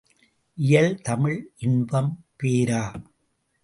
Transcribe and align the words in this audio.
இயல் 0.57 1.01
தமிழ் 1.01 1.53
இன்பம் 1.57 2.11
பேரா. 2.43 2.83